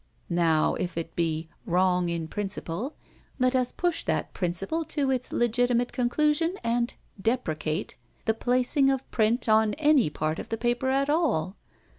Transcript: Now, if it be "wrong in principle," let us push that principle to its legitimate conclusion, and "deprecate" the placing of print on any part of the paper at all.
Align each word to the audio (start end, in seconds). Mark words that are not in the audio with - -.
Now, 0.31 0.73
if 0.73 0.97
it 0.97 1.15
be 1.15 1.47
"wrong 1.63 2.09
in 2.09 2.27
principle," 2.27 2.95
let 3.37 3.55
us 3.55 3.71
push 3.71 4.03
that 4.05 4.33
principle 4.33 4.83
to 4.85 5.11
its 5.11 5.31
legitimate 5.31 5.91
conclusion, 5.93 6.55
and 6.63 6.91
"deprecate" 7.21 7.93
the 8.25 8.33
placing 8.33 8.89
of 8.89 9.07
print 9.11 9.47
on 9.47 9.75
any 9.75 10.09
part 10.09 10.39
of 10.39 10.49
the 10.49 10.57
paper 10.57 10.89
at 10.89 11.07
all. 11.07 11.55